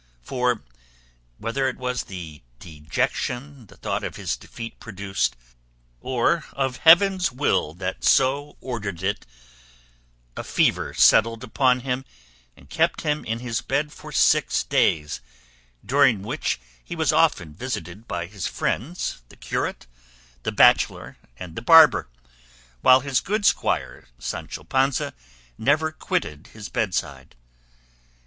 [0.23, 0.63] For
[1.37, 5.35] whether it was of the dejection the thought of his defeat produced,
[5.99, 9.27] or of heaven's will that so ordered it
[10.35, 12.03] a fever settled upon him
[12.57, 15.21] and kept him in his bed for six days,
[15.85, 19.85] during which he was often visited by his friends the curate,
[20.41, 22.09] the bachelor, and the barber,
[22.81, 25.13] while his good squire Sancho Panza
[25.59, 27.35] never quitted his bedside.